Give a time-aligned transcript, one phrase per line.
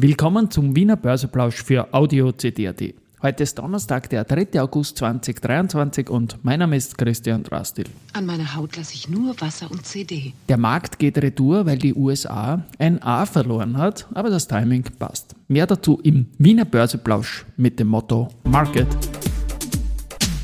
[0.00, 2.94] Willkommen zum Wiener Börseplausch für Audio CD.at.
[3.20, 4.62] Heute ist Donnerstag, der 3.
[4.62, 7.86] August 2023 und mein Name ist Christian Drastil.
[8.12, 10.34] An meiner Haut lasse ich nur Wasser und CD.
[10.48, 15.34] Der Markt geht retour, weil die USA ein A verloren hat, aber das Timing passt.
[15.48, 18.86] Mehr dazu im Wiener Börseplausch mit dem Motto Market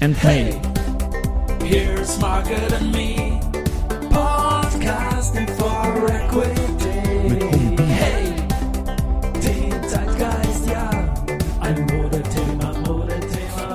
[0.00, 0.56] and Hey,
[1.62, 3.38] here's Market and Me,
[4.10, 7.53] podcasting for equity.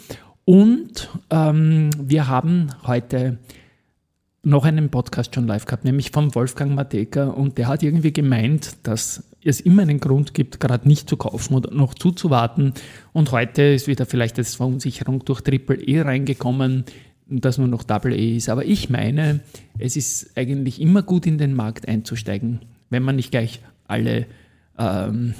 [0.45, 3.37] und ähm, wir haben heute
[4.43, 8.77] noch einen Podcast schon live gehabt, nämlich vom Wolfgang Mateka und der hat irgendwie gemeint,
[8.83, 12.73] dass es immer einen Grund gibt, gerade nicht zu kaufen oder noch zuzuwarten.
[13.13, 16.85] Und heute ist wieder vielleicht das Verunsicherung durch Triple E reingekommen,
[17.27, 18.49] dass nur noch Double E ist.
[18.49, 19.41] Aber ich meine,
[19.77, 24.25] es ist eigentlich immer gut in den Markt einzusteigen, wenn man nicht gleich alle
[24.77, 25.35] ähm,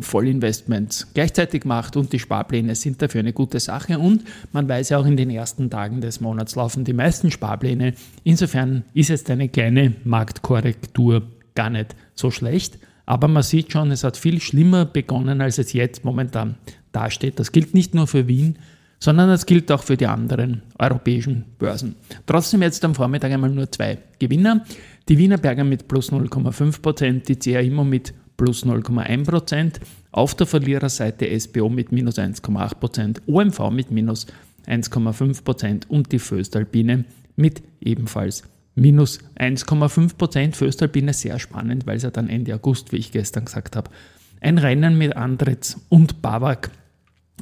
[0.00, 4.98] Vollinvestments gleichzeitig macht und die Sparpläne sind dafür eine gute Sache und man weiß ja
[4.98, 7.94] auch in den ersten Tagen des Monats laufen die meisten Sparpläne.
[8.24, 11.22] Insofern ist jetzt eine kleine Marktkorrektur
[11.54, 15.72] gar nicht so schlecht, aber man sieht schon, es hat viel schlimmer begonnen, als es
[15.72, 16.56] jetzt momentan
[16.92, 17.38] dasteht.
[17.38, 18.58] Das gilt nicht nur für Wien,
[19.02, 21.96] sondern das gilt auch für die anderen europäischen Börsen.
[22.24, 24.64] Trotzdem jetzt am Vormittag einmal nur zwei Gewinner.
[25.08, 29.74] Die Wiener Berger mit plus 0,5%, die CA Immo mit plus 0,1%,
[30.10, 34.26] auf der Verliererseite SBO mit minus 1,8%, OMV mit minus
[34.66, 37.04] 1,5% und die Föstalpine
[37.36, 38.42] mit ebenfalls
[38.74, 40.56] minus 1,5%.
[40.56, 43.92] Föstalpine sehr spannend, weil es ja dann Ende August, wie ich gestern gesagt habe,
[44.40, 46.72] ein Rennen mit Andritz und Bavak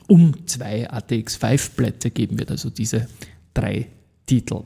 [0.07, 3.09] um zwei ATX5-Plätze geben wird, also diese
[3.55, 3.87] drei
[4.27, 4.65] Titel.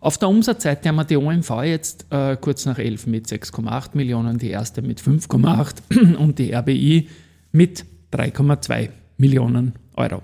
[0.00, 4.38] Auf der Umsatzseite haben wir die OMV jetzt äh, kurz nach 11 mit 6,8 Millionen,
[4.38, 7.08] die erste mit 5,8 und die RBI
[7.52, 10.22] mit 3,2 Millionen Euro.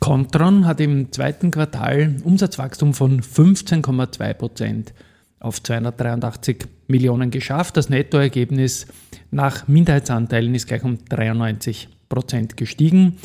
[0.00, 4.94] Contron hat im zweiten Quartal Umsatzwachstum von 15,2 Prozent
[5.40, 7.76] auf 283 Millionen geschafft.
[7.76, 8.86] Das Nettoergebnis
[9.30, 13.16] nach Minderheitsanteilen ist gleich um 93 Prozent gestiegen.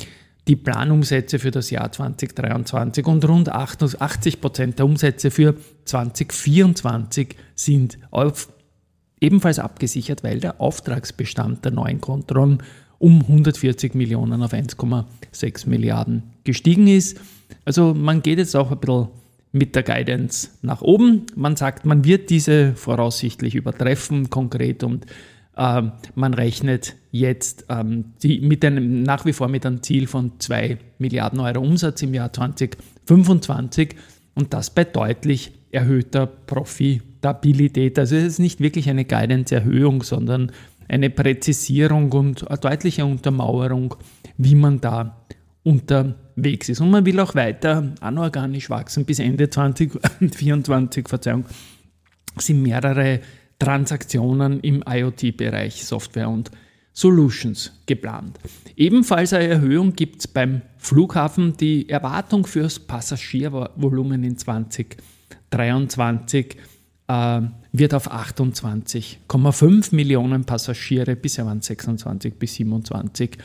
[0.47, 7.99] Die Planumsätze für das Jahr 2023 und rund 80 Prozent der Umsätze für 2024 sind
[8.09, 8.49] auf,
[9.19, 12.63] ebenfalls abgesichert, weil der Auftragsbestand der neuen Contron
[12.97, 17.19] um 140 Millionen auf 1,6 Milliarden gestiegen ist.
[17.65, 19.07] Also man geht jetzt auch ein bisschen
[19.51, 21.25] mit der Guidance nach oben.
[21.35, 25.05] Man sagt, man wird diese voraussichtlich übertreffen konkret und
[25.55, 25.81] äh,
[26.15, 30.77] man rechnet jetzt ähm, die, mit einem, nach wie vor mit einem Ziel von 2
[30.97, 33.95] Milliarden Euro Umsatz im Jahr 2025
[34.35, 37.97] und das bei deutlich erhöhter Profitabilität.
[37.99, 40.51] Also es ist nicht wirklich eine Guidance-Erhöhung, sondern
[40.87, 43.95] eine Präzisierung und eine deutliche Untermauerung,
[44.37, 45.21] wie man da
[45.63, 46.81] unterwegs ist.
[46.81, 49.05] Und man will auch weiter anorganisch wachsen.
[49.05, 51.45] Bis Ende 2024, Verzeihung,
[52.37, 53.21] sind mehrere
[53.61, 56.49] Transaktionen im IoT-Bereich Software und
[56.93, 58.39] Solutions geplant.
[58.75, 61.55] Ebenfalls eine Erhöhung gibt es beim Flughafen.
[61.57, 66.57] Die Erwartung fürs Passagiervolumen in 2023
[67.07, 67.41] äh,
[67.71, 73.37] wird auf 28,5 Millionen Passagiere, bisher waren es 26 bis 27,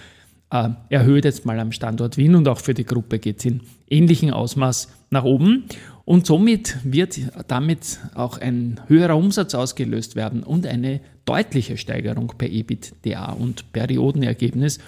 [0.51, 3.61] äh, erhöht jetzt mal am Standort Wien und auch für die Gruppe geht es in
[3.89, 5.65] ähnlichem Ausmaß nach oben.
[6.05, 12.49] Und somit wird damit auch ein höherer Umsatz ausgelöst werden und eine deutliche Steigerung per
[12.49, 14.79] EBITDA und Periodenergebnis.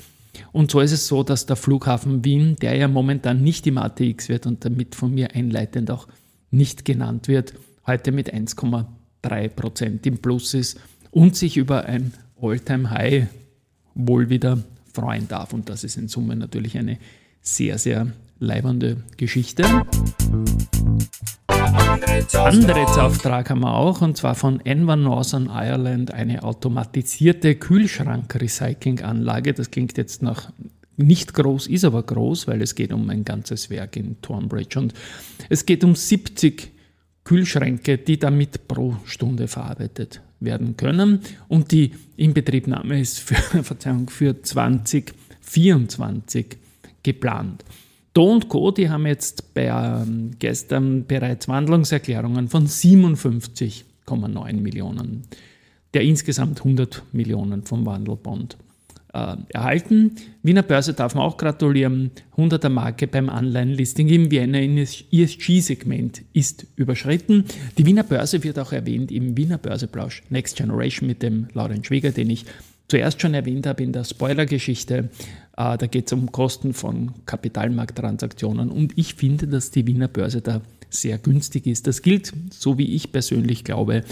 [0.53, 4.29] Und so ist es so, dass der Flughafen Wien, der ja momentan nicht im ATX
[4.29, 6.07] wird und damit von mir einleitend auch
[6.53, 7.55] nicht genannt wird,
[7.87, 10.79] heute mit 1,3 Prozent im Plus ist
[11.11, 13.27] und sich über ein All-Time-High
[13.95, 14.59] wohl wieder
[14.99, 15.53] freuen darf.
[15.53, 16.99] Und das ist in Summe natürlich eine
[17.41, 18.09] sehr, sehr
[18.41, 19.63] leibende Geschichte.
[22.33, 29.55] Anreizauftrag haben wir auch, und zwar von Enver Northern Ireland, eine automatisierte Kühlschrank-Recycling-Anlage.
[29.55, 30.51] Das klingt jetzt nach
[30.97, 34.81] nicht groß, ist aber groß, weil es geht um ein ganzes Werk in Thornbridge.
[34.81, 34.95] Und
[35.49, 36.73] es geht um 70
[37.29, 41.21] Kühlschränke, die damit pro Stunde verarbeitet werden können.
[41.49, 46.57] Und die Inbetriebnahme ist für, Verzeihung, für 2024
[47.03, 47.67] geplant.
[48.15, 55.25] Do Co., die haben jetzt bei, ähm, gestern bereits Wandlungserklärungen von 57,9 Millionen
[55.95, 58.59] der insgesamt 100 Millionen vom Wandelbond
[59.19, 60.13] äh, erhalten.
[60.43, 62.11] Wiener Börse darf man auch gratulieren.
[62.37, 67.45] 100er Marke beim Anleihenlisting im Vienna ESG-Segment ist überschritten.
[67.77, 72.13] Die Wiener Börse wird auch erwähnt im Wiener Börseplausch Next Generation mit dem Lauren Schwieger,
[72.13, 72.45] den ich
[72.89, 75.11] zuerst schon erwähnt habe in der Spoiler-Geschichte.
[75.57, 80.41] Äh, da geht es um Kosten von Kapitalmarkttransaktionen und ich finde, dass die Wiener Börse
[80.41, 81.87] da sehr günstig ist.
[81.87, 84.05] Das gilt, so wie ich persönlich glaube,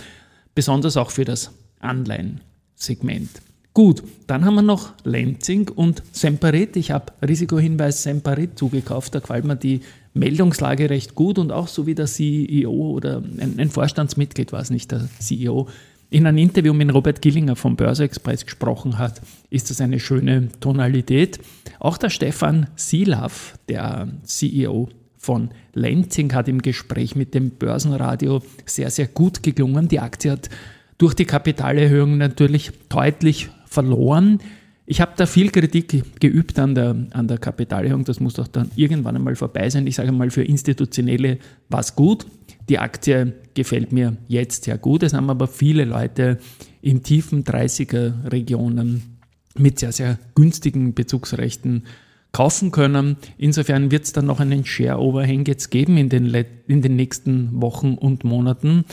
[0.55, 3.31] besonders auch für das Anleihensegment.
[3.76, 6.76] Gut, dann haben wir noch Lenzing und Semperit.
[6.76, 9.14] Ich habe Risikohinweis Semperit zugekauft.
[9.14, 9.81] Da gefällt mir die
[10.14, 14.70] Meldungslage recht gut und auch so wie der CEO oder ein, ein Vorstandsmitglied, war es
[14.70, 15.69] nicht der CEO,
[16.08, 19.20] in einem Interview mit Robert Gillinger vom Börse Express gesprochen hat,
[19.50, 21.38] ist das eine schöne Tonalität.
[21.78, 24.88] Auch der Stefan Silav, der CEO
[25.19, 29.88] von Lenzing, hat im Gespräch mit dem Börsenradio sehr, sehr gut geklungen.
[29.88, 30.49] Die Aktie hat
[30.96, 34.40] durch die Kapitalerhöhung natürlich deutlich verloren.
[34.88, 38.04] Ich habe da viel Kritik geübt an der, an der Kapitalerhöhung.
[38.04, 39.86] Das muss doch dann irgendwann einmal vorbei sein.
[39.88, 42.26] Ich sage mal, für Institutionelle war es gut.
[42.68, 45.02] Die Aktie gefällt mir jetzt sehr gut.
[45.02, 46.38] Es haben aber viele Leute
[46.82, 49.18] in tiefen 30er Regionen
[49.58, 51.82] mit sehr, sehr günstigen Bezugsrechten
[52.30, 53.16] kaufen können.
[53.38, 56.32] Insofern wird es dann noch einen Share-Overhang jetzt geben in den,
[56.68, 58.84] in den nächsten Wochen und Monaten.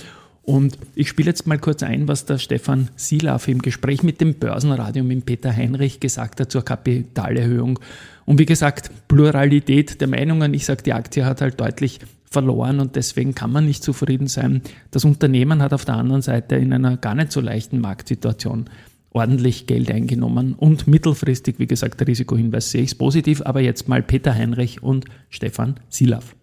[0.43, 4.35] Und ich spiele jetzt mal kurz ein, was der Stefan Silaff im Gespräch mit dem
[4.35, 7.79] Börsenradio mit Peter Heinrich gesagt hat zur Kapitalerhöhung.
[8.25, 10.53] Und wie gesagt, Pluralität der Meinungen.
[10.53, 11.99] Ich sage, die Aktie hat halt deutlich
[12.29, 14.61] verloren und deswegen kann man nicht zufrieden sein.
[14.91, 18.69] Das Unternehmen hat auf der anderen Seite in einer gar nicht so leichten Marktsituation
[19.11, 24.01] ordentlich Geld eingenommen und mittelfristig, wie gesagt, Risikohinweis sehe ich es positiv, aber jetzt mal
[24.01, 26.35] Peter Heinrich und Stefan Silaff.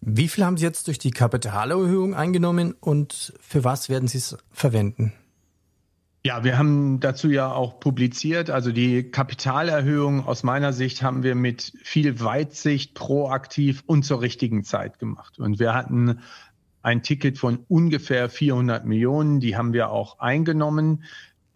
[0.00, 4.36] Wie viel haben Sie jetzt durch die Kapitalerhöhung eingenommen und für was werden Sie es
[4.50, 5.12] verwenden?
[6.26, 8.50] Ja, wir haben dazu ja auch publiziert.
[8.50, 14.64] Also die Kapitalerhöhung aus meiner Sicht haben wir mit viel Weitsicht, proaktiv und zur richtigen
[14.64, 15.38] Zeit gemacht.
[15.38, 16.18] Und wir hatten
[16.82, 21.04] ein Ticket von ungefähr 400 Millionen, die haben wir auch eingenommen.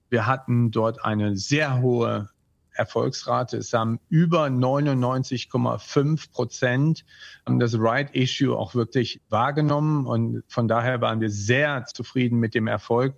[0.09, 2.31] Wir hatten dort eine sehr hohe
[2.81, 3.59] Erfolgsrate.
[3.59, 7.05] Es haben über 99,5 Prozent
[7.45, 10.07] das Right Issue auch wirklich wahrgenommen.
[10.07, 13.15] Und von daher waren wir sehr zufrieden mit dem Erfolg.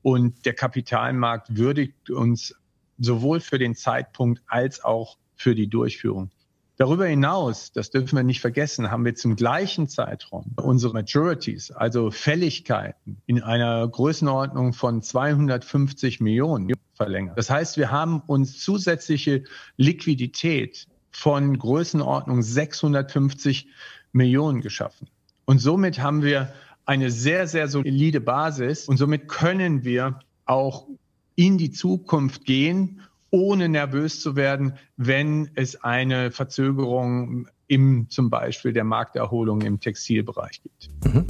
[0.00, 2.54] Und der Kapitalmarkt würdigt uns
[2.98, 6.30] sowohl für den Zeitpunkt als auch für die Durchführung.
[6.76, 12.10] Darüber hinaus, das dürfen wir nicht vergessen, haben wir zum gleichen Zeitraum unsere Maturities, also
[12.10, 17.38] Fälligkeiten in einer Größenordnung von 250 Millionen verlängert.
[17.38, 19.44] Das heißt, wir haben uns zusätzliche
[19.76, 23.68] Liquidität von Größenordnung 650
[24.12, 25.08] Millionen geschaffen.
[25.44, 26.52] Und somit haben wir
[26.86, 30.88] eine sehr, sehr solide Basis und somit können wir auch
[31.36, 33.00] in die Zukunft gehen
[33.34, 40.62] ohne nervös zu werden, wenn es eine Verzögerung im zum Beispiel der Markterholung im Textilbereich
[40.62, 40.90] gibt.
[41.04, 41.24] Mhm.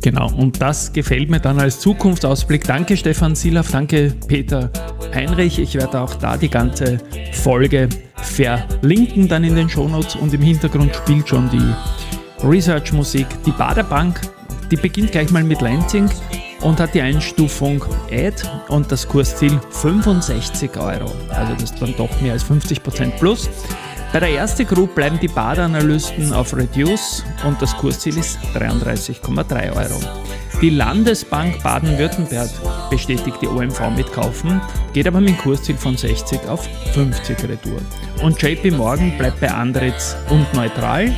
[0.00, 2.64] Genau, und das gefällt mir dann als Zukunftsausblick.
[2.64, 4.70] Danke Stefan Silaf, danke Peter
[5.12, 5.58] Heinrich.
[5.58, 6.98] Ich werde auch da die ganze
[7.32, 13.26] Folge verlinken dann in den Shownotes und im Hintergrund spielt schon die Research-Musik.
[13.44, 14.18] Die Baderbank,
[14.70, 16.08] die beginnt gleich mal mit Lansing
[16.62, 21.12] und hat die Einstufung Add und das Kursziel 65 Euro.
[21.30, 23.48] Also das ist dann doch mehr als 50% plus.
[24.12, 30.00] Bei der ersten Group bleiben die Badeanalysten auf Reduce und das Kursziel ist 33,3 Euro.
[30.62, 32.50] Die Landesbank Baden-Württemberg
[32.90, 34.60] bestätigt die OMV mit Kaufen,
[34.92, 37.80] geht aber mit dem Kursziel von 60 auf 50 Retour.
[38.22, 41.14] Und JP Morgan bleibt bei Andritz und neutral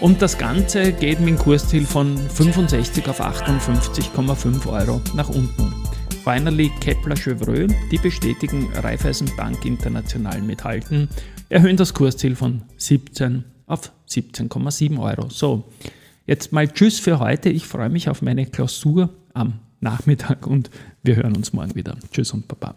[0.00, 5.74] und das Ganze geht mit dem Kursziel von 65 auf 58,5 Euro nach unten.
[6.22, 11.08] Finally Kepler Chevreux, die bestätigen Raiffeisenbank international mithalten,
[11.48, 15.28] erhöhen das Kursziel von 17 auf 17,7 Euro.
[15.30, 15.64] So,
[16.26, 17.48] jetzt mal Tschüss für heute.
[17.48, 20.70] Ich freue mich auf meine Klausur am Nachmittag und
[21.02, 21.96] wir hören uns morgen wieder.
[22.12, 22.74] Tschüss und Baba.